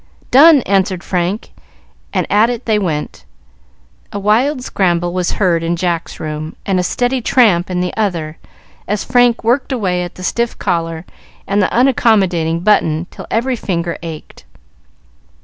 "Done!" 0.31 0.61
answered 0.63 1.03
Frank, 1.03 1.51
and 2.11 2.25
at 2.31 2.49
it 2.49 2.65
they 2.65 2.79
went. 2.79 3.23
A 4.11 4.17
wild 4.17 4.63
scramble 4.63 5.13
was 5.13 5.33
heard 5.33 5.61
in 5.61 5.75
Jack's 5.75 6.19
room, 6.19 6.55
and 6.65 6.79
a 6.79 6.83
steady 6.83 7.21
tramp 7.21 7.69
in 7.69 7.81
the 7.81 7.93
other 7.95 8.39
as 8.87 9.03
Frank 9.03 9.43
worked 9.43 9.71
away 9.71 10.01
at 10.01 10.15
the 10.15 10.23
stiff 10.23 10.57
collar 10.57 11.05
and 11.45 11.61
the 11.61 11.71
unaccommodating 11.71 12.61
button 12.61 13.05
till 13.11 13.27
every 13.29 13.55
finger 13.55 13.95
ached. 14.01 14.43